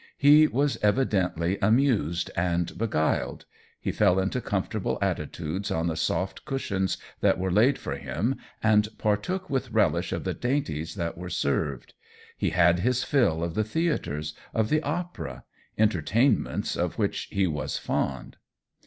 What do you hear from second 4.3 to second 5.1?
comfortable